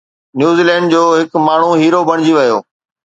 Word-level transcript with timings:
New Zealand 0.39 0.89
جو 0.95 1.01
هڪ 1.17 1.43
ماڻهو 1.49 1.77
هيرو 1.83 2.03
بڻجي 2.09 2.35
ويو 2.39 2.57